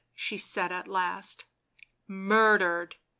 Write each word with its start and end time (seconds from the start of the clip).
she 0.15 0.35
said 0.35 0.71
at 0.71 0.87
last." 0.87 1.45
Murdered 2.07 2.95